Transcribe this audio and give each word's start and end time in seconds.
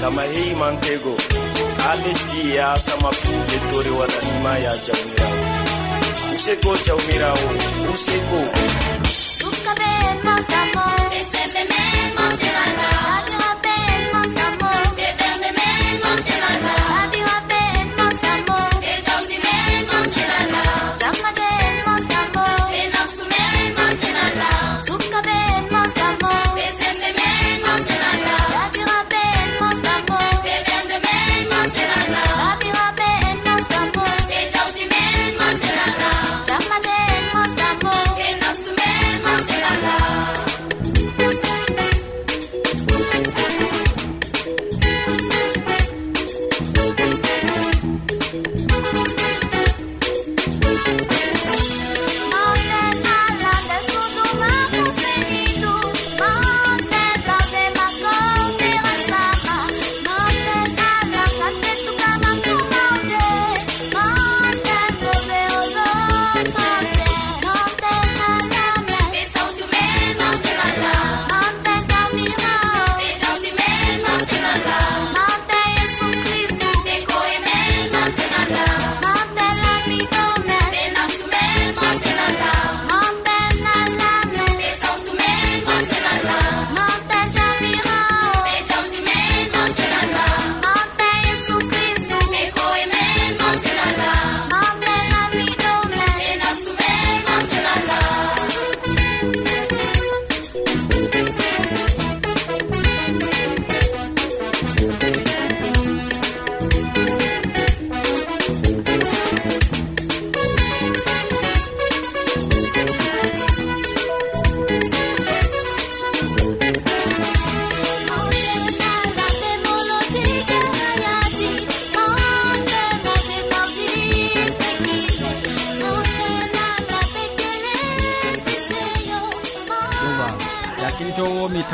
tama 0.00 0.22
heymantego 0.22 1.14
ha 1.84 1.94
lesdi 1.94 2.56
e 2.56 2.76
sama 2.86 3.10
fu 3.12 3.32
yettore 3.52 3.90
waɗanima 3.98 4.52
ya 4.64 4.72
jawmirawo 4.86 5.44
useko 6.36 6.76
jawmirawo 6.86 7.48
useko 7.94 8.38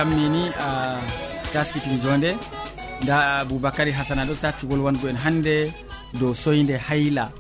pammini 0.07 0.45
a 0.61 1.01
taskitin 1.53 1.99
jonde 2.03 2.31
nda 3.03 3.37
aboubacary 3.39 3.93
hasana 3.93 4.25
ɗo 4.25 4.35
taskigol 4.41 4.81
wango 4.81 5.09
en 5.09 5.17
hannde 5.17 5.73
dow 6.21 6.35
soyde 6.35 6.77
hayla 6.79 7.33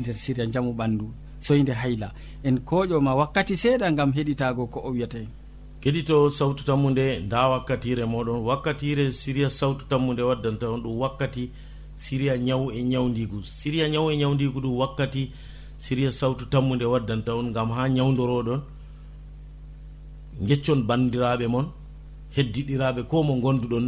nder 0.00 0.14
siria 0.14 0.46
jamu 0.46 0.72
ɓandu 0.72 1.06
soyde 1.40 1.72
hayla. 1.72 2.12
En 2.44 2.58
koƴoma 2.58 3.14
wakkati 3.14 3.54
seeɗa 3.56 3.90
gam 3.96 4.12
heɗitago 4.12 4.66
ko 4.66 4.80
o 4.84 4.90
wiyata 4.90 5.18
en 5.18 5.28
keɗito 5.80 6.30
sawtu 6.30 6.64
tammu 6.64 6.90
nde 6.90 7.20
nda 7.20 7.48
wakkatire 7.48 8.04
moɗon. 8.04 8.42
Wakkatire 8.44 9.10
siriya 9.12 9.48
sawtu 9.50 9.84
tammu 9.88 10.12
nde 10.12 10.22
waddanta 10.22 10.66
on 10.70 10.82
ɗum 10.82 10.98
wakkati 10.98 11.50
siriya 11.96 12.36
ñaw 12.36 12.70
e 12.72 12.82
ñawdigu 12.82 13.42
siriya 13.44 13.88
ñaw 13.88 14.10
e 14.10 14.16
ñawdigu 14.16 14.60
ɗum 14.60 14.76
wakkati 14.78 15.30
siriya 15.78 16.10
sawtu 16.12 16.46
tammu 16.46 16.74
nde 16.76 16.84
waddanta 16.84 17.34
on 17.34 17.52
gam 17.52 17.70
ha 17.70 17.88
ñawdoroɗon 17.88 18.60
geccon 20.46 20.82
bandiraɓe 20.86 21.46
mon. 21.46 21.77
heddiɗiraɓe 22.38 23.02
ko 23.10 23.22
mo 23.22 23.34
gonduɗon 23.42 23.86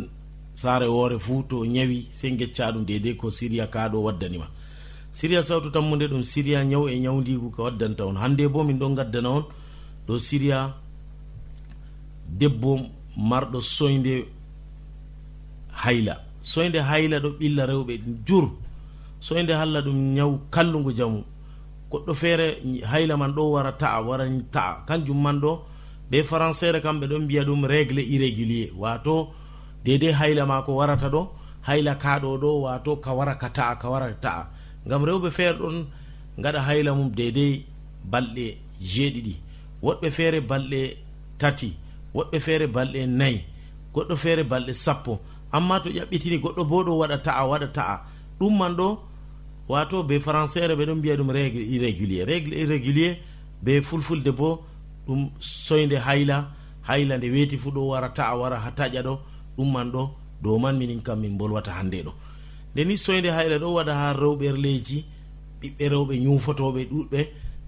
saare 0.54 0.86
woore 0.94 1.18
fuu 1.18 1.42
to 1.48 1.64
ñawi 1.64 2.06
sey 2.18 2.32
gecca 2.36 2.72
ɗum 2.72 2.84
dedei 2.84 3.16
ko 3.16 3.30
siriya 3.30 3.66
kaɗo 3.74 4.02
waddanima 4.06 4.46
siriya 5.12 5.42
sawtu 5.42 5.70
tammude 5.70 6.06
ɗum 6.08 6.22
siriya 6.22 6.64
ñaw 6.64 6.84
e 6.88 6.98
ñawdigu 7.00 7.50
ko 7.54 7.62
waddanta 7.64 8.04
on. 8.06 8.16
Hande 8.16 8.46
bo 8.48 8.64
min 8.64 8.78
ɗon 8.78 8.94
gaddana 8.94 9.30
on 9.30 9.44
ɗo 10.06 10.18
siriya 10.18 10.74
debbo 12.28 12.78
marɗo 13.16 13.60
soyde 13.60 14.26
hayla. 15.82 16.14
Soyde 16.42 16.78
hayla 16.80 17.18
ɗo 17.20 17.28
ɓilla 17.38 17.66
rewɓe 17.66 17.94
jur. 18.26 18.50
Soyde 19.20 19.50
halla 19.52 19.80
ɗum 19.82 19.98
ñaw 20.14 20.38
kallugu 20.50 20.92
jamu. 20.96 21.24
Goɗɗo 21.90 22.14
feere 22.14 22.46
hayla 22.90 23.16
man 23.16 23.32
ɗo 23.34 23.50
wara 23.52 23.72
ta'a 23.72 24.00
wara 24.02 24.24
ta'a. 24.52 24.84
Kanjum 24.86 25.20
man 25.22 25.40
ɗo 25.40 25.60
be 26.10 26.22
françaire 26.24 26.80
kamɓe 26.82 27.06
ɗon 27.06 27.22
mbiya 27.24 27.44
ɗum 27.44 27.64
régle 27.64 28.02
irrégulier. 28.02 28.70
Wato 28.76 29.30
dede 29.84 30.12
hayla 30.12 30.46
ma 30.46 30.62
ko 30.62 30.74
warata 30.76 31.08
ɗo 31.08 31.28
hayla 31.62 31.94
kaɗo 31.94 32.38
ɗo 32.42 32.60
wato 32.62 32.96
ka 32.96 33.12
wara 33.12 33.34
ka 33.36 33.48
ta'a 33.48 33.76
ka 33.76 33.88
wara 33.90 34.12
ta'a. 34.20 34.46
Gam 34.86 35.04
rewɓe 35.04 35.30
feere 35.30 35.58
ɗon 35.58 35.86
gaɗa 36.38 36.60
hayla 36.66 36.94
mum 36.94 37.10
dedei 37.10 37.64
balɗe 38.10 38.58
jeeɗiɗi. 38.80 39.34
Woɗɓe 39.82 40.10
feere 40.10 40.40
balɗe 40.40 40.96
tati 41.38 41.76
woɗɓe 42.14 42.40
feere 42.40 42.66
balɗe 42.66 43.06
nayi 43.06 43.44
goɗɗo 43.94 44.16
feere 44.16 44.42
balɗe 44.44 44.72
sappo. 44.74 45.20
Amma 45.52 45.80
to 45.80 45.90
ƴaɓɓitini 45.90 46.38
goɗɗo 46.42 46.64
bo 46.68 46.84
ɗo 46.84 46.98
waɗa 46.98 47.18
ta'a 47.22 47.46
waɗa 47.46 47.68
ta'a. 47.72 47.96
Ɗum 48.38 48.58
man 48.58 48.74
ɗo 48.76 48.98
wato 49.68 50.02
be 50.02 50.18
françaire 50.18 50.74
ɓe 50.74 50.86
ɗon 50.86 50.98
mbiya 50.98 51.16
ɗum 51.16 51.30
régle 51.30 51.62
irrégulier. 51.62 52.26
Régle 52.26 52.54
irrégulier 52.56 53.18
be 53.62 53.80
fulfulde 53.82 54.30
bo 54.36 54.64
ɗum 55.10 55.22
soyde 55.40 55.96
hayla 56.06 56.36
hayla 56.88 57.18
nde 57.18 57.26
weeti 57.34 57.56
fuu 57.62 57.70
ɗo 57.76 57.80
wara 57.92 58.08
ta'a 58.16 58.34
wara 58.40 58.56
ha 58.64 58.70
taƴa 58.78 59.02
ɗo 59.06 59.14
ɗum 59.56 59.68
man 59.74 59.90
ɗo 59.94 60.02
dow 60.42 60.58
man 60.58 60.78
minin 60.78 61.02
kam 61.02 61.20
min 61.20 61.36
bolwata 61.38 61.72
hannde 61.78 61.98
ɗo. 62.06 62.12
Nde 62.72 62.84
ni 62.88 62.96
soyde 63.04 63.28
hayla 63.36 63.58
ɗo 63.58 63.68
waɗa 63.76 63.92
ha 64.00 64.06
rewɓerleji 64.14 64.98
ɓiɓɓe 65.60 65.84
rewɓe 65.92 66.14
ñuufotoɓe 66.24 66.80
ɗuɗɓe 66.90 67.20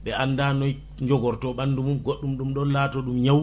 ɓe 0.04 0.10
annda 0.22 0.46
noy 0.54 0.72
jogorto 1.08 1.48
ɓanndu 1.58 1.80
mum 1.86 1.98
goɗɗum 2.06 2.32
ɗum 2.38 2.50
ɗon 2.54 2.68
laato 2.74 2.98
ɗum 3.06 3.16
ñawu 3.24 3.42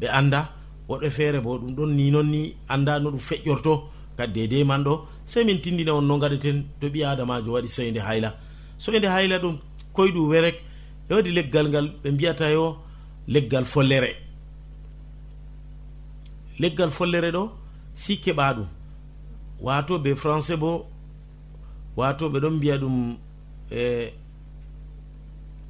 ɓe 0.00 0.06
annda 0.18 0.40
woɗɓe 0.88 1.08
feere 1.16 1.38
bo 1.40 1.58
ɗum 1.58 1.72
ɗon 1.76 1.90
ni 1.96 2.10
noon 2.10 2.28
ni 2.30 2.54
annda 2.68 2.98
no 3.02 3.10
ɗum 3.10 3.20
feƴƴorto 3.28 3.72
kadi 4.16 4.32
dedei 4.34 4.64
man 4.64 4.82
ɗo 4.84 4.94
sey 5.26 5.44
min 5.44 5.58
tindina 5.62 5.92
on 5.94 6.02
no 6.08 6.18
gaɗeten 6.18 6.64
to 6.80 6.86
ɓi 6.88 7.00
adamajo 7.04 7.52
waɗi 7.52 7.68
soyde 7.68 8.00
hayla. 8.00 8.34
Soyde 8.78 9.06
hayla 9.14 9.38
ɗum 9.38 9.56
koye 9.92 10.12
werek 10.32 10.56
e 11.08 11.14
waɗi 11.14 11.30
leggal 11.36 11.66
ngal 11.68 11.86
ɓe 12.02 12.08
mbiyata 12.12 12.50
yo 12.52 12.76
leggal 13.28 13.64
follere. 13.64 14.16
Leggal 16.58 16.90
follere 16.90 17.30
ɗo 17.30 17.52
si 17.94 18.16
keɓa 18.20 18.54
ɗum. 18.54 18.66
Wato 19.60 19.98
be 19.98 20.14
français 20.14 20.56
bo 20.56 20.86
wato 21.96 22.28
ɓe 22.28 22.40
ɗon 22.40 22.56
mbiya 22.56 22.78
ɗum 22.78 23.16
e 23.70 24.12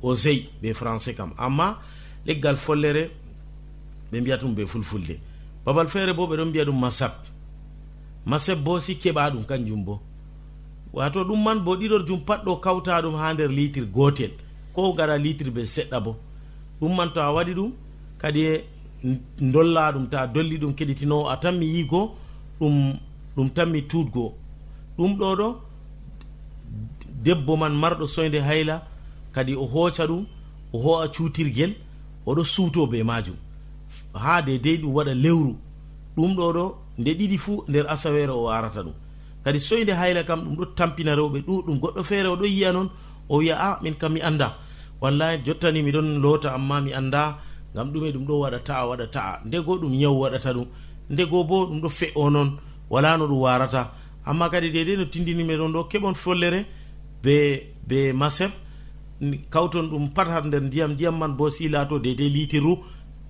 osey 0.02 0.48
be 0.62 0.72
français 0.72 1.14
kam. 1.14 1.32
Amma 1.36 1.78
leggal 2.26 2.56
follere 2.56 3.10
ɓe 4.12 4.20
mbiyata 4.20 4.46
ɗum 4.46 4.54
be 4.54 4.66
fulfulde. 4.66 5.20
Babal 5.64 5.88
feere 5.88 6.14
bo 6.14 6.26
ɓe 6.26 6.36
ɗon 6.36 6.48
mbiya 6.48 6.64
ɗum 6.64 6.78
masab. 6.78 7.12
Masab 8.26 8.62
bo 8.64 8.80
si 8.80 8.94
keɓa 8.96 9.30
ɗum 9.30 9.44
kanjum 9.44 9.84
bo. 9.84 10.00
Wato 10.92 11.24
ɗum 11.24 11.42
man 11.42 11.58
bo 11.64 11.76
ɗiɗor 11.76 12.06
jum 12.06 12.20
pat 12.24 12.44
ɗo 12.44 12.60
kawta 12.60 13.02
ɗum 13.02 13.16
ha 13.16 13.34
nder 13.34 13.50
litre 13.50 13.84
gotel. 13.86 14.30
Ko 14.72 14.92
gara 14.92 15.18
litre 15.18 15.50
be 15.50 15.66
seɗɗa 15.66 16.00
bo. 16.00 16.16
ɗum 16.80 16.92
man 16.96 17.10
to 17.14 17.20
a 17.20 17.32
waɗi 17.32 17.52
ɗum 17.54 17.70
kadi 18.20 18.40
e 18.46 18.64
dolla 19.52 19.92
ɗum 19.92 20.06
ta 20.10 20.26
dolli 20.26 20.56
ɗum 20.58 20.72
keɗitinowo 20.74 21.28
a 21.28 21.36
tan 21.42 21.52
mi 21.58 21.66
yi 21.66 21.82
ɗum 22.60 22.94
ɗum 23.36 23.48
tan 23.54 23.66
mi 23.70 23.82
tuutgoo 23.90 24.32
ɗum 24.96 25.16
ɗo 25.18 25.36
ɗo 25.40 25.48
debbo 27.24 27.56
man 27.56 27.74
marɗo 27.82 28.06
soyde 28.06 28.38
hayla 28.48 28.82
kadi 29.32 29.54
o 29.54 29.66
hooca 29.66 30.06
ɗum 30.06 30.24
o 30.72 30.78
ho'a 30.84 31.08
cuutirgel 31.08 31.72
oɗo 32.26 32.44
suuto 32.44 32.86
be 32.86 33.02
majum 33.02 33.36
ha 34.14 34.42
de 34.42 34.58
dey 34.58 34.76
ɗum 34.78 34.92
waɗa 34.94 35.14
lewru. 35.14 35.56
Ɗum 36.16 36.34
ɗo 36.36 36.52
ɗo 36.52 36.64
nde 36.98 37.10
ɗiɗi 37.18 37.38
fuu 37.38 37.64
nder 37.68 37.86
asawere 37.88 38.30
o 38.32 38.48
arata 38.48 38.82
ɗum. 38.82 38.94
Kadi 39.44 39.58
soyde 39.60 39.90
hayla 39.92 40.24
kam 40.24 40.40
ɗum 40.44 40.56
ɗo 40.56 40.64
tampina 40.76 41.14
rewɓe 41.16 41.38
ɗuɗum 41.46 41.78
goɗɗo 41.80 42.02
feere 42.02 42.28
oɗo 42.28 42.44
yiya 42.44 42.72
noon 42.72 42.88
o 43.28 43.36
wiya 43.38 43.54
a 43.56 43.66
ah, 43.72 43.78
min 43.82 43.94
kam 43.94 44.12
mi 44.12 44.20
annda. 44.20 44.56
wallahi 45.00 45.38
jottani 45.44 45.82
miɗon 45.82 46.20
loota 46.22 46.54
amma 46.54 46.80
mi 46.80 46.92
annda 46.92 47.38
ngam 47.74 47.88
ɗume 47.92 48.12
ɗum 48.14 48.24
ɗo 48.26 48.34
waɗa 48.42 48.58
ta'a 48.64 48.86
waɗa 48.90 49.06
ta'a 49.14 49.40
ndego 49.46 49.72
ɗum 49.80 49.92
nyawu 50.00 50.20
waɗata 50.22 50.52
ɗum. 50.56 50.66
Ndego 51.10 51.44
bo 51.44 51.66
ɗum 51.66 51.80
ɗo 51.82 51.88
fe'o 51.88 52.30
noon 52.30 52.50
wala 52.90 53.16
no 53.16 53.26
ɗum 53.26 53.40
warata 53.40 53.92
amma 54.24 54.48
kadi 54.50 54.70
dedei 54.70 54.96
no 54.96 55.04
tindinime 55.04 55.56
ɗon 55.56 55.72
ɗo 55.72 55.88
keɓon 55.90 56.14
follere 56.14 56.66
be 57.22 57.66
be 57.86 58.12
maseb 58.12 58.50
kawton 59.50 59.86
ɗum 59.90 60.08
pat 60.14 60.28
har 60.28 60.44
nder 60.46 60.62
ndiyam 60.62 60.92
ndiyam 60.92 61.16
man 61.18 61.36
bo 61.36 61.50
si 61.50 61.68
laato 61.68 61.98
dedei 61.98 62.28
litirru 62.28 62.78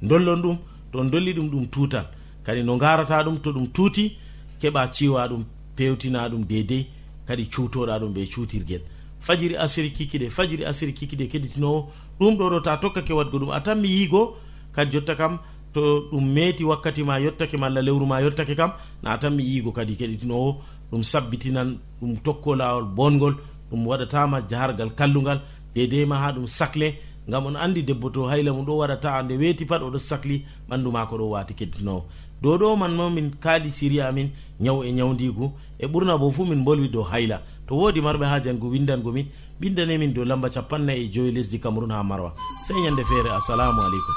dollon 0.02 0.40
ɗum 0.42 0.56
to 0.92 1.04
dolli 1.04 1.32
ɗum 1.34 1.48
ɗum 1.50 1.66
tutan 1.70 2.06
kadi 2.44 2.62
no 2.62 2.76
garata 2.76 3.22
ɗum 3.24 3.38
to 3.42 3.52
ɗum 3.52 3.66
tuuti 3.72 4.16
keɓa 4.60 4.88
ciwa 4.92 5.28
ɗum 5.28 5.42
pewtina 5.76 6.28
ɗum 6.28 6.44
dedei 6.46 6.86
kadi 7.26 7.44
cuutoɗa 7.52 7.98
ɗum 8.00 8.12
ɓe 8.14 8.26
cuutirguel 8.32 8.82
fajiri 9.20 9.56
asiri 9.56 9.90
kikiɗe 9.90 10.30
fajiri 10.30 10.64
asiri 10.64 10.92
kikiɗe 10.92 11.26
keɗitinowo 11.32 11.88
ɗum 12.18 12.36
ɗo 12.38 12.50
ɗo 12.50 12.60
ta 12.62 12.76
tokkake 12.76 13.12
wadgo 13.12 13.38
ɗum. 13.38 13.50
A 13.52 13.60
tan 13.60 13.80
mi 13.80 13.88
yiigo 13.88 14.36
kadi 14.72 14.90
jotta 14.92 15.14
kam 15.16 15.38
to 15.74 16.08
ɗum 16.10 16.24
meeti 16.34 16.64
wakkati 16.64 17.02
ma 17.04 17.18
yettake 17.20 17.56
malla 17.58 17.80
lewru 17.82 18.06
ma 18.06 18.20
yettake 18.20 18.54
kam 18.56 18.72
na 19.02 19.16
tan 19.18 19.30
mi 19.36 19.42
yiigo 19.44 19.72
kadi 19.72 19.94
keɗitinowo 19.96 20.56
ɗum 20.92 21.02
sabbitinan 21.02 21.78
ɗum 22.00 22.16
tokko 22.24 22.54
lawol 22.56 22.84
bongol 22.84 23.34
ɗum 23.70 23.86
waɗatama 23.86 24.42
jahargal 24.48 24.90
kallugal 24.94 25.40
dedei 25.74 26.04
ma 26.06 26.16
ha 26.18 26.32
ɗum 26.32 26.46
sacle 26.46 26.94
gam 27.28 27.46
on 27.46 27.56
andi 27.56 27.82
debbo 27.82 28.10
to 28.10 28.26
hayla 28.26 28.52
mum 28.52 28.64
ɗo 28.66 28.76
waɗata 28.80 29.22
nde 29.22 29.34
weeti 29.36 29.64
pat 29.66 29.82
oɗo 29.82 29.98
sahli 29.98 30.44
ɓandu 30.68 30.90
ma 30.92 31.06
ko 31.06 31.16
ɗo 31.18 31.26
wati 31.34 31.54
keddinowo 31.54 32.04
dow 32.42 32.56
ɗo 32.58 32.76
man 32.78 32.94
ma 32.96 33.10
min 33.10 33.30
kaali 33.40 33.70
siri 33.72 34.00
amin 34.00 34.30
ñaw 34.60 34.82
e 34.84 34.90
ñawdigu 34.92 35.52
e 35.78 35.86
ɓurna 35.86 36.18
bo 36.18 36.30
fuu 36.30 36.44
min 36.46 36.64
bolwi 36.64 36.88
dow 36.88 37.02
hayla. 37.02 37.42
to 37.68 37.74
woodi 37.76 38.00
marɓe 38.00 38.26
ha 38.26 38.40
jango 38.40 38.60
go 38.60 38.72
windangomin 38.72 39.26
ɓindanemin 39.60 40.14
dow 40.14 40.24
lamba 40.24 40.48
capannay 40.50 40.98
e 41.04 41.08
joyi 41.12 41.32
lesdi 41.32 41.58
cameron 41.60 41.90
ha 41.92 42.02
marwa. 42.02 42.32
Sey 42.66 42.76
ñande 42.84 43.04
feere 43.04 43.30
assalamu 43.38 43.80
aleykum. 43.82 44.16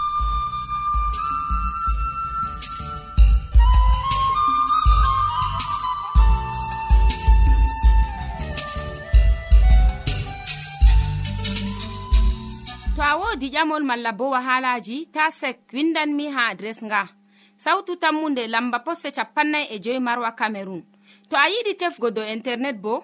To 12.95 13.01
a 13.01 13.17
wodi 13.19 13.49
ƴamol 13.51 13.83
malla 13.83 14.11
bo 14.13 14.29
wahalaji 14.31 15.11
ta 15.11 15.29
sek 15.31 15.57
windanmi 15.73 16.31
ha 16.31 16.51
adres 16.51 16.79
nga. 16.83 17.09
Sautu 17.55 17.95
tammunde 17.95 18.47
lamba 18.47 18.79
poste 18.79 19.11
capannay 19.11 19.65
e 19.69 19.79
joyi 19.79 19.99
marwa 19.99 20.31
camerun 20.31 20.81
to 21.29 21.35
a 21.37 21.45
yiɗi 21.53 21.73
tefgo 21.79 22.09
dow 22.11 22.23
internet 22.23 22.77
bo 22.81 23.03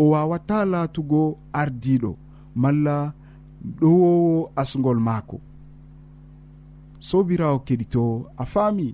o 0.00 0.02
wawata 0.12 0.58
latugo 0.72 1.22
ardiɗo 1.60 2.10
malla 2.62 2.96
ɗowowo 3.80 4.50
asgol 4.60 4.98
maako. 5.06 5.36
Sobirawo 7.08 7.58
keɗito 7.66 8.02
a 8.36 8.44
faami 8.52 8.88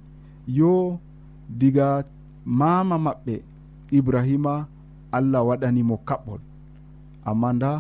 yo 0.59 0.73
diga 1.59 1.89
mama 2.59 2.97
maɓɓe 3.07 3.35
ibrahima 3.99 4.55
allah 5.17 5.43
waɗanimo 5.49 5.97
kaɓɓol. 6.09 6.41
Amma 7.29 7.49
nda 7.57 7.71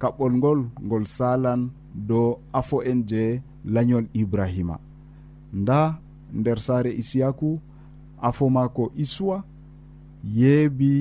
kaɓɓol 0.00 0.32
ngol 0.38 0.60
ngol 0.84 1.04
salan 1.16 1.60
dow 2.08 2.28
afo 2.58 2.76
en 2.90 3.00
je 3.08 3.22
lanyol 3.74 4.06
ibrahima. 4.20 4.76
Nda 5.60 5.80
nder 6.38 6.58
saare 6.66 6.90
isiyaku 7.00 7.50
afo 8.28 8.44
maako 8.56 8.84
isuwa 9.02 9.36
yeebi 10.38 10.92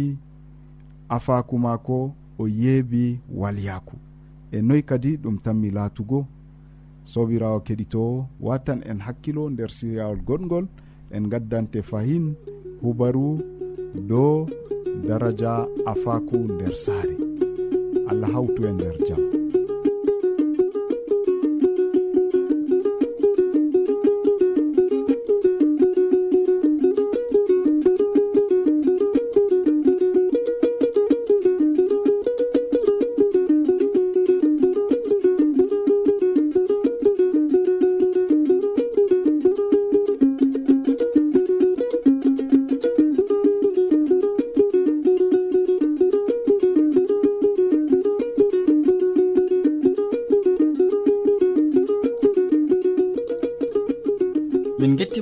afaku 1.15 1.55
mako 1.65 1.97
o 2.39 2.47
yeebi 2.47 3.19
walyaku 3.41 3.95
e 4.51 4.61
noyi 4.61 4.83
kadi 4.89 5.11
ɗum 5.23 5.35
tanmi 5.43 5.69
laatugo 5.77 6.19
sobirawo 7.11 7.59
keɗito 7.65 8.25
watan 8.39 8.79
en 8.89 8.99
hakkilo 9.05 9.43
nder 9.49 9.71
siryawol 9.77 10.19
goɗgol 10.27 10.65
en 11.15 11.23
gaddante 11.31 11.79
fahin 11.89 12.25
hubaru 12.81 13.27
dow 14.09 14.47
daraja 15.07 15.67
afaku 15.85 16.37
nder 16.37 16.75
saare. 16.75 17.15
Allah 18.09 18.29
hawtu 18.33 18.67
e 18.67 18.71
nder 18.71 18.95
jam. 19.07 19.40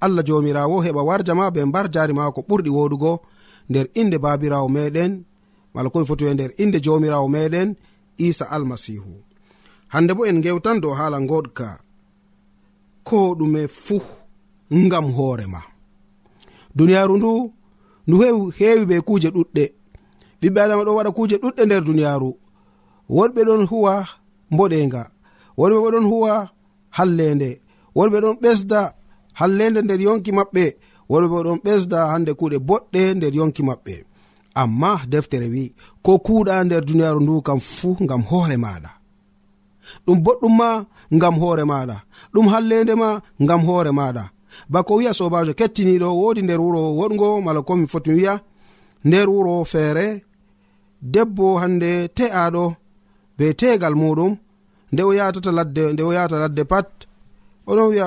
allah 0.00 0.22
jomirawo 0.24 0.76
heɓa 0.84 1.02
warjama 1.08 1.50
be 1.54 1.60
mbar 1.64 1.86
jari 1.94 2.12
ma 2.12 2.32
ko 2.32 2.40
ɓurɗi 2.48 2.70
woɗugo. 2.76 3.12
Nder 3.68 3.86
inde 4.00 4.18
babirawo 4.18 4.68
meɗen 4.68 5.12
mala 5.74 5.88
koye 5.90 6.04
foti 6.08 6.24
e 6.24 6.34
nder 6.34 6.50
inde 6.62 6.78
jomirawo 6.84 7.28
meɗen 7.28 7.68
isa 8.26 8.44
almasihu. 8.54 9.14
Hande 9.92 10.12
bo 10.16 10.22
en 10.26 10.40
gewtan 10.42 10.80
dow 10.82 10.94
hala 10.98 11.18
goɗka 11.30 11.68
ko 13.08 13.34
ɗume 13.38 13.68
fuu 13.68 14.02
ngam 14.72 15.06
hoorema 15.16 15.60
duniyaru 16.76 17.16
ndu 17.16 17.30
ndu 18.06 18.16
heewi 18.58 18.84
ɓe 18.90 18.96
kuuje 19.06 19.28
ɗuɗɗe. 19.34 19.64
Ɓiɓɓe 20.40 20.58
adama 20.64 20.84
ɗo 20.86 20.92
waɗa 20.96 21.10
kuuje 21.16 21.36
ɗuɗɗe 21.42 21.62
nder 21.66 21.82
duniyaru. 21.86 22.30
Woɗɓe 23.16 23.40
ɗon 23.48 23.62
huwa 23.70 23.94
mboɗenga 24.52 25.02
woɗɓe 25.58 25.76
bo 25.82 25.88
ɗon 25.94 26.06
huwa 26.10 26.32
hallende 26.96 27.50
woɗɓe 27.96 28.18
ɗon 28.22 28.36
ɓesda 28.42 28.80
hallende 29.40 29.80
nder 29.82 30.00
yonki 30.06 30.30
maɓɓe 30.38 30.64
worɓe 31.10 31.36
ɗon 31.46 31.58
ɓesda 31.64 31.98
hande 32.12 32.32
kuuɗe 32.38 32.58
boɗɗe 32.68 33.00
nder 33.16 33.32
yonki 33.38 33.62
maɓɓe 33.68 33.94
amma 34.60 34.90
deftere 35.12 35.46
wi 35.54 35.64
ko 36.04 36.12
kuuɗa 36.26 36.54
nder 36.66 36.82
duniyaaru 36.88 37.20
ndu 37.22 37.34
kam 37.46 37.58
fuu 37.76 37.96
ngam 38.04 38.22
hoore 38.30 38.56
maɗa 38.64 38.90
ɗum 40.04 40.18
boɗɗum 40.24 40.54
ma 40.60 40.68
ngam 41.16 41.34
hoore 41.42 41.64
maɗa 41.72 41.96
ɗum 42.32 42.46
hallende 42.52 42.94
ma 43.02 43.08
ngam 43.44 43.60
hoore 43.68 43.90
maɗa 43.98 44.24
bako 44.72 44.92
wiya 44.98 45.12
sobajo 45.18 45.52
kettiniɗo 45.58 46.08
wodi 46.20 46.40
nder 46.42 46.60
wuro 46.64 46.80
woɗgo 46.98 47.28
mala 47.44 47.60
komi 47.68 47.86
foti 47.92 48.10
wiya 48.16 48.34
nder 49.08 49.26
wuro 49.34 49.54
feere 49.72 50.06
debbo 51.12 51.46
hande 51.62 51.90
te'aɗo 52.16 52.64
be 53.36 53.46
tegal 53.60 53.94
muɗum 54.00 54.32
nde 54.92 55.02
o 55.08 55.12
yatata 55.18 55.50
ladde 55.58 55.82
nde 55.92 56.02
o 56.08 56.12
yata 56.16 56.36
ladde 56.42 56.62
pat 56.72 56.88
oɗon 57.70 57.88
wiya 57.92 58.06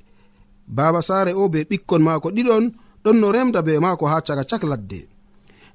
baba 0.77 1.01
saare 1.07 1.31
o 1.41 1.43
be 1.53 1.59
ɓikkon 1.69 2.01
maako 2.07 2.27
ɗiɗon 2.35 2.65
ɗon 3.03 3.17
no 3.21 3.27
remda 3.35 3.59
be 3.67 3.73
maako 3.85 4.05
ha 4.11 4.17
caka 4.27 4.43
cak 4.49 4.63
ladde. 4.71 4.99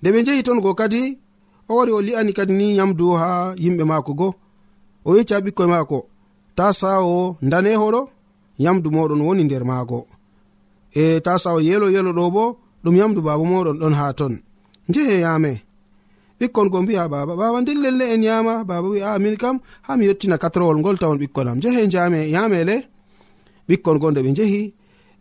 Nde 0.00 0.08
ɓe 0.14 0.18
jehi 0.26 0.42
ton 0.46 0.58
go 0.64 0.70
kadi 0.80 1.02
o 1.68 1.72
wari 1.78 1.92
o 1.98 2.00
li'ani 2.06 2.32
kadi 2.38 2.52
ni 2.60 2.66
yamdu 2.78 3.06
ha 3.20 3.28
yimɓe 3.62 3.84
maako 3.90 4.12
go. 4.20 4.28
O 5.08 5.10
yecca 5.16 5.36
ɓikkoye 5.44 5.68
maako 5.74 5.98
ta 6.56 6.66
sawo 6.80 7.36
ndanehoɗo 7.46 8.00
yamdu 8.64 8.88
moɗon 8.96 9.20
woni 9.26 9.42
nder 9.44 9.64
maago. 9.70 9.98
E 11.00 11.20
ta 11.24 11.32
sawo 11.42 11.58
yelo 11.68 11.86
yelo 11.94 12.10
ɗo 12.18 12.24
bo 12.34 12.44
ɗum 12.84 12.94
yamdu 13.00 13.20
baba 13.26 13.44
moɗon 13.50 13.76
ɗon 13.80 13.94
ha 13.98 14.12
ton. 14.18 14.34
Njehe 14.88 15.16
yame 15.24 15.52
ɓikkon 16.40 16.68
go 16.72 16.78
mbi'a 16.82 17.08
baba. 17.12 17.32
Baba 17.40 17.60
nden 17.60 17.78
lelle 17.84 18.04
en 18.14 18.22
yama 18.28 18.64
baba 18.64 18.88
wi 18.88 19.00
a 19.02 19.18
min 19.18 19.36
kam 19.42 19.56
ha 19.86 19.96
mi 19.96 20.04
yettina 20.08 20.36
katrowol 20.42 20.78
ngol 20.78 20.96
tawon 21.00 21.18
ɓikkonam 21.22 21.58
jehe 21.62 21.82
jame 21.92 22.20
yamele 22.34 22.76
ɓikkon 23.68 23.98
go 24.00 24.10
nde 24.10 24.20
ɓe 24.24 24.30
jehi 24.38 24.62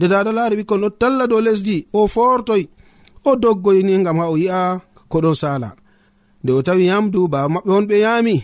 nde 0.00 0.08
daɗo 0.12 0.30
laari 0.32 0.56
ɓikkon 0.58 0.80
ɗo 0.82 0.88
talla 1.00 1.24
dow 1.30 1.40
lesdi 1.46 1.76
o 1.92 2.06
fortoy 2.14 2.64
o 3.28 3.30
doggoyni 3.42 4.00
gam 4.04 4.18
ha 4.20 4.32
o 4.32 4.36
yi'a 4.42 4.80
ko 5.10 5.16
ɗon 5.20 5.36
sala 5.42 5.68
nde 6.42 6.50
o 6.58 6.62
tawi 6.66 6.88
yamdu 6.90 7.28
baba 7.28 7.48
maɓɓe 7.54 7.70
on 7.78 7.84
ɓe 7.90 7.96
yami 8.04 8.36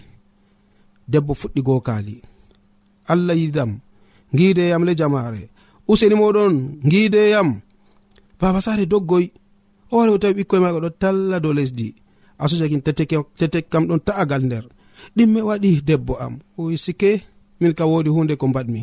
debbo 1.08 1.32
fuɗɗi 1.40 1.60
gokali 1.66 2.14
allah 3.12 3.36
yidam 3.40 3.70
gideyam 4.36 4.82
le 4.84 4.92
jamare 5.00 5.42
useni 5.88 6.14
moɗon 6.20 6.54
gideyam 6.90 7.48
baba 8.40 8.60
sare 8.60 8.84
doggoy 8.92 9.26
o 9.90 9.98
wari 9.98 10.10
o 10.12 10.18
tawi 10.18 10.34
ɓikkoye 10.38 10.60
maga 10.60 10.78
ɗo 10.84 10.90
talla 10.90 11.40
dow 11.40 11.52
lesdi. 11.52 11.94
Asujakin 12.38 12.82
tetek 12.82 13.68
kam 13.70 13.84
ɗon 13.88 14.00
ta'agal 14.06 14.42
nder. 14.44 14.64
Ɗimme 15.16 15.40
waɗi 15.48 15.70
debbo 15.88 16.14
am. 16.24 16.38
O 16.58 16.76
sike 16.76 17.22
min 17.60 17.72
ka 17.78 17.84
wodi 17.86 18.10
hunde 18.10 18.36
ko 18.36 18.46
mbaɗmi. 18.48 18.82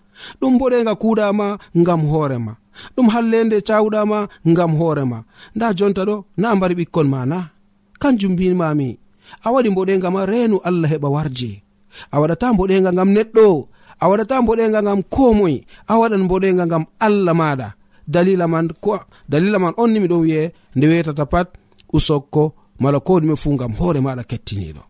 ɗum 0.39 0.53
boɗega 0.59 0.93
kuuɗama 1.01 1.47
ngam 1.79 2.01
hoorema 2.11 2.53
ɗum 2.95 3.07
hallende 3.13 3.57
cawuɗama 3.67 4.27
ngam 4.51 4.71
hoorema 4.79 5.17
nda 5.55 5.67
jonta 5.77 6.01
ɗo 6.09 6.15
na 6.37 6.55
mbari 6.55 6.75
ɓikkon 6.79 7.07
ma 7.13 7.25
na 7.31 7.39
kanjum 8.01 8.33
mbimami 8.33 8.89
a 9.45 9.47
waɗi 9.53 9.69
mboɗega 9.71 10.07
ma 10.15 10.21
reenu 10.25 10.57
allah 10.67 10.89
heɓa 10.91 11.09
warje. 11.15 11.51
A 12.13 12.19
waɗata 12.21 12.45
mboɗega 12.53 12.89
ngam 12.93 13.09
neɗɗo 13.15 13.45
a 13.99 14.05
waɗata 14.09 14.35
mboɗega 14.43 14.79
ngam 14.85 14.99
komoy 15.15 15.55
a 15.87 15.93
waɗan 16.01 16.23
mboɗega 16.25 16.63
ngam 16.69 16.83
allah 17.05 17.33
maɗa. 17.41 17.67
Dalila 18.13 18.45
man 18.53 18.67
ko 18.83 18.99
dalila 19.31 19.57
man 19.63 19.73
on 19.77 19.89
ni 19.93 19.99
miɗon 20.03 20.21
wi'e 20.25 20.43
nde 20.75 20.85
wetata 20.91 21.25
pat 21.33 21.47
usokko 21.95 22.43
mala 22.81 22.99
ko 22.99 23.19
ɗume 23.21 23.35
fu 23.41 23.49
ngam 23.55 23.71
hoore 23.79 23.99
maɗa 24.05 24.23
kettiniɗo. 24.29 24.83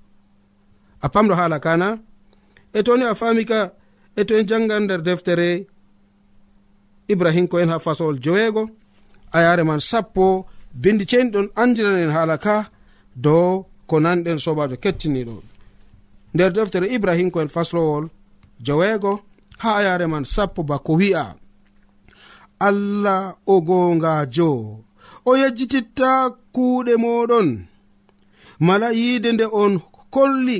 A 1.01 1.07
pamɗo 1.13 1.33
haala 1.39 1.57
kana? 1.59 1.87
E 2.73 2.79
toni 2.85 3.03
a 3.05 3.13
fami 3.19 3.43
ka 3.45 3.59
e 4.19 4.21
to 4.25 4.33
en 4.39 4.47
jangan 4.47 4.83
nder 4.83 5.01
deftere 5.01 5.49
ibrahim 7.07 7.47
ko 7.47 7.59
en 7.59 7.69
ha 7.69 7.79
fasowol 7.79 8.19
joweego. 8.19 8.69
A 9.33 9.41
yare 9.41 9.63
man 9.63 9.79
sappo 9.79 10.45
bindi 10.73 11.05
ceniɗon 11.05 11.47
andiranen 11.55 12.11
haala 12.11 12.37
ka 12.37 12.55
dow 13.15 13.65
ko 13.87 13.95
nanɗen 13.99 14.39
sobajo 14.39 14.75
kettiniɗo 14.83 15.35
nder 16.33 16.51
deftere 16.53 16.87
ibrahim 16.95 17.31
ko 17.31 17.41
en 17.41 17.53
faslowol 17.55 18.05
joweego 18.65 19.11
ha 19.61 19.69
a 19.79 19.83
yare 19.83 20.07
man 20.07 20.25
sappo 20.25 20.63
bako 20.63 20.93
wi'a. 20.99 21.35
Allah 22.59 23.35
o 23.45 23.55
gongajo 23.61 24.51
o 25.25 25.31
yejjititta 25.41 26.11
kuuɗe 26.53 26.93
moɗon 27.03 27.49
mala 28.59 28.87
yiide 28.93 29.31
nde 29.33 29.45
on 29.63 29.73
kolli 30.13 30.59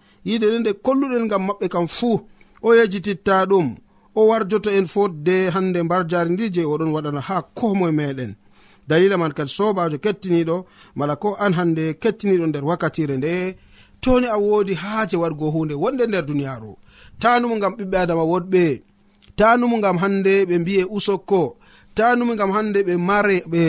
yide 0.25 0.45
nde 0.49 0.59
nde 0.59 0.71
kolluɗen 0.85 1.27
gam 1.31 1.43
maɓɓe 1.47 1.65
kam 1.73 1.87
fuu 1.97 2.15
o 2.61 2.69
yejititta 2.77 3.45
ɗum 3.49 3.67
o 4.15 4.21
warjoto 4.29 4.69
en 4.77 4.85
fotde 4.93 5.35
hande 5.53 5.79
mbar 5.83 6.01
jari 6.11 6.29
ndi 6.33 6.45
je 6.53 6.61
oɗon 6.73 6.91
waɗana 6.95 7.21
ha 7.27 7.35
komoe 7.57 7.91
meɗen 7.99 8.31
dalila 8.87 9.17
man 9.17 9.33
kadi 9.37 9.49
sobajo 9.57 9.97
kettiniɗo 10.03 10.55
mala 10.95 11.15
ko 11.15 11.29
an 11.43 11.53
hande 11.57 11.83
kettiniɗo 12.01 12.45
nder 12.47 12.63
wakkatire 12.69 13.15
nde 13.17 13.33
toni 14.03 14.27
a 14.27 14.37
wodi 14.37 14.73
haaje 14.81 15.15
wargo 15.21 15.47
hunde 15.53 15.73
wonde 15.83 16.03
nder 16.07 16.25
duniyaru 16.25 16.71
tanumo 17.21 17.55
gam 17.61 17.73
ɓiɓɓe 17.77 17.97
adama 18.03 18.23
woɗɓe 18.31 18.63
tanumo 19.39 19.75
gam 19.83 19.97
hande 20.03 20.33
ɓe 20.49 20.55
mbiye 20.61 20.83
usokko 20.95 21.41
tanumo 21.95 22.33
gam 22.39 22.51
hande 22.55 22.79
ɓe 22.87 22.93
mare 22.97 23.35
ɓe 23.51 23.61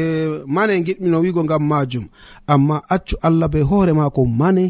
mane 0.54 0.74
giɗmino 0.86 1.16
wigo 1.24 1.42
gam 1.50 1.62
majum 1.70 2.06
amma 2.52 2.76
accu 2.94 3.14
allah 3.26 3.48
be 3.52 3.60
hoore 3.68 3.92
mako 3.92 4.22
mane 4.40 4.64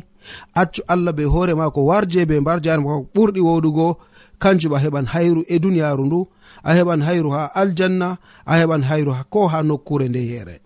accu 0.55 0.83
allah 0.89 1.13
be 1.13 1.25
hoore 1.25 1.55
ma 1.55 1.71
ko 1.71 1.85
warje 1.87 2.27
be 2.29 2.41
mbar 2.41 2.61
jare 2.63 2.81
mako 2.83 3.07
ɓurɗi 3.15 3.41
woɗugo 3.41 3.97
kanjum 4.43 4.75
a 4.75 4.79
heɓan 4.85 5.07
hayru 5.13 5.41
e 5.49 5.57
duniyaru 5.63 6.05
ndu 6.07 6.21
a 6.63 6.71
heɓan 6.77 7.01
hayru 7.07 7.31
ha 7.37 7.43
aljanna 7.61 8.09
a 8.47 8.53
heɓan 8.61 8.83
hayru 8.89 9.13
ko 9.33 9.41
ha 9.53 9.59
nokkure 9.69 10.07
nde 10.09 10.21
yere. 10.31 10.57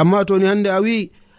Amma 0.00 0.18
toni 0.28 0.44
hande 0.50 0.68
a 0.70 0.80
wi 0.84 0.96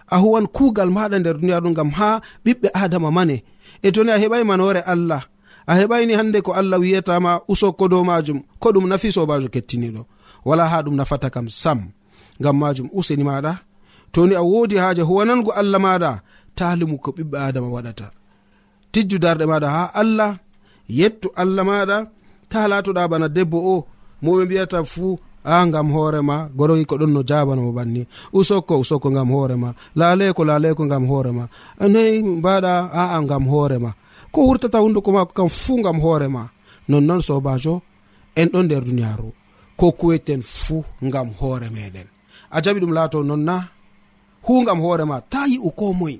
a 0.10 0.18
huwan 0.22 0.48
kuugal 0.56 0.90
maɗa 0.96 1.18
nder 1.20 1.36
duniyaru 1.40 1.64
ndu 1.70 1.72
ngam 1.76 1.90
ha 1.98 2.10
ɓiɓɓe 2.46 2.68
adama 2.84 3.10
mane. 3.18 3.38
E 3.86 3.92
toni 3.96 4.12
a 4.12 4.18
heɓai 4.22 4.44
manore 4.50 4.82
allah 4.94 5.22
a 5.68 5.74
heɓaini 5.80 6.14
hande 6.20 6.40
ko 6.46 6.52
allah 6.60 6.80
wiyatama 6.82 7.32
usokko 7.52 7.86
dow 7.92 8.04
majum 8.10 8.40
ko 8.62 8.68
ɗum 8.74 8.86
nafi 8.90 9.10
sobajo 9.16 9.48
kettiniɗo 9.54 10.02
wala 10.48 10.64
ha 10.72 10.78
ɗum 10.86 10.96
nafata 11.00 11.30
kam 11.30 11.48
sam 11.62 11.80
gam 12.44 12.56
majum 12.62 12.88
useni 13.00 13.24
maɗa. 13.30 13.54
Toni 14.14 14.36
a 14.36 14.42
wodi 14.42 14.76
haaje 14.82 15.02
huwanango 15.02 15.52
allah 15.52 15.80
maɗa 15.86 16.12
talimu 16.58 16.96
ko 17.04 17.10
ɓiɓɓe 17.18 17.38
adama 17.48 17.68
waɗata. 17.76 18.06
Tijju 18.92 19.18
darɗe 19.24 19.46
maɗa 19.52 19.68
ha 19.76 19.84
allah 20.02 20.32
yettu 21.00 21.28
allah 21.42 21.64
maɗa 21.70 21.98
ta 22.52 22.60
latoɗa 22.72 23.04
bana 23.12 23.28
debbo 23.36 23.58
o 23.74 23.76
moɓe 24.24 24.42
mbiyata 24.46 24.80
fuu 24.94 25.10
a 25.54 25.66
gam 25.74 25.88
hoorema 25.96 26.36
goroyi 26.58 26.84
ko 26.90 26.96
ɗon 27.02 27.12
no 27.16 27.22
jabanamo 27.30 27.72
banni. 27.78 28.02
Usokko 28.38 28.74
usokko 28.84 29.10
gam 29.16 29.30
hoorema 29.34 29.70
laleko 30.00 30.42
laleko 30.50 30.84
gam 30.92 31.04
hoorema 31.12 31.44
noyi 31.94 32.16
mbaɗa 32.40 32.72
aa 33.00 33.18
gam 33.30 33.44
hoorema 33.52 33.92
ko 34.34 34.40
wurtata 34.48 34.78
hunduko 34.84 35.10
mako 35.12 35.32
kam 35.38 35.50
fuu 35.62 35.82
gam 35.86 35.98
hoorema 36.04 36.44
nonnoon 36.90 37.22
sobajo 37.28 37.74
en 38.40 38.48
ɗon 38.54 38.64
nder 38.66 38.84
duniyaru 38.88 39.30
ko 39.80 39.86
kuweten 40.00 40.42
fuu 40.42 40.84
gam 41.14 41.28
hoore 41.40 41.68
meɗen 41.76 42.08
a 42.56 42.58
jaɓi 42.64 42.80
ɗum 42.82 42.94
laato 42.98 43.18
nonna 43.30 43.56
hu 44.46 44.54
gam 44.68 44.80
hoorema 44.84 45.16
ta 45.32 45.40
yi'u 45.52 45.70
ko 45.80 45.86
moye 46.00 46.20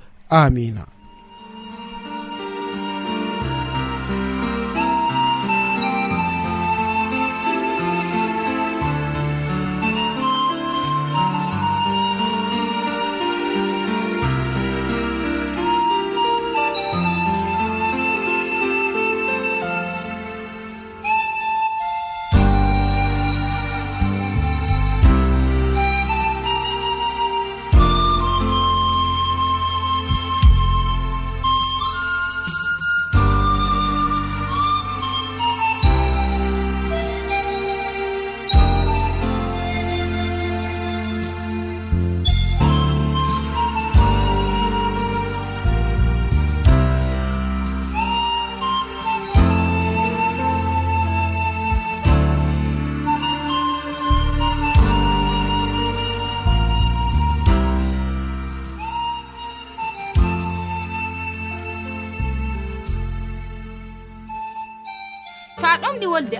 amina. 0.31 0.87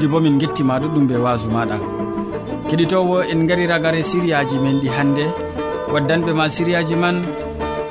modi 0.00 0.12
bo 0.12 0.20
min 0.20 0.38
gettima 0.38 0.80
ɗuɗɗum 0.80 1.06
be 1.08 1.16
wasu 1.16 1.50
maɗa. 1.50 1.76
Keɗitowo 2.68 3.20
en 3.30 3.46
gari 3.46 3.66
ragare 3.66 4.02
siriyaji 4.02 4.56
men 4.58 4.80
ɗi 4.80 4.88
hannde 4.88 5.24
waddanɓe 5.92 6.32
ma 6.32 6.48
siriyaji 6.48 6.96
man 6.96 7.26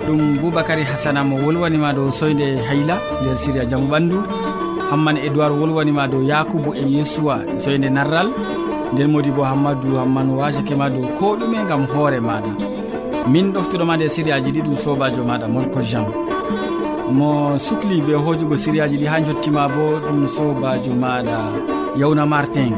ɗum 0.08 0.39
boubacary 0.41 0.84
hasana 0.84 1.24
mo 1.24 1.36
wolwanima 1.38 1.93
dow 1.93 2.10
soyde 2.10 2.65
hayla 2.67 2.98
nder 3.22 3.38
siria 3.38 3.63
jaamu 3.69 3.88
ɓandu. 3.88 4.17
Hamman 4.89 5.17
edoird 5.17 5.54
wolwanima 5.60 6.08
dow 6.08 6.22
yakubu 6.24 6.74
e 6.74 6.82
yesuwa 6.89 7.45
e 7.45 7.60
soyde 7.60 7.89
narral. 7.91 8.34
Nden 8.93 9.12
modi 9.12 9.30
bo 9.30 9.43
hammadou 9.43 9.98
hamman 10.02 10.30
wasakema 10.32 10.89
dow 10.89 11.06
ko 11.19 11.36
ɗume 11.38 11.67
gam 11.67 11.86
hoore 11.93 12.19
maɗa. 12.19 12.52
Min 13.28 13.54
ɗoftuɗoma 13.54 13.98
nde 13.98 14.10
sériyaji 14.10 14.50
ɗi 14.52 14.62
ɗum 14.65 14.76
sobajo 14.76 15.22
maɗa 15.24 15.48
molko 15.48 15.82
jean. 15.82 16.08
Mo 17.12 17.56
sukli 17.58 18.02
be 18.02 18.13
hojugo 18.17 18.58
sériyaji 18.58 18.98
ɗi 18.98 19.06
ha 19.06 19.22
jottima 19.22 19.69
bo 19.69 20.00
ɗum 20.02 20.26
sobajo 20.28 20.93
maɗa. 20.93 21.79
yawna 21.99 22.25
martin. 22.33 22.73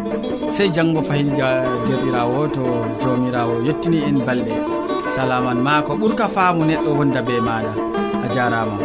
Sey 0.55 0.69
janngo 0.75 1.01
fayil 1.07 1.29
derɗirawo 1.87 2.41
to 2.55 2.63
jawmirawo 3.01 3.55
yettini 3.67 3.99
en 4.09 4.17
balɗe. 4.25 4.55
Salaman 5.13 5.59
ma 5.65 5.81
ko 5.85 5.91
ɓuurka 5.99 6.25
faamu 6.35 6.61
neɗɗo 6.69 6.91
wonda 6.97 7.21
be 7.27 7.35
maɗa 7.47 7.71
a 8.23 8.27
jarama 8.35 8.77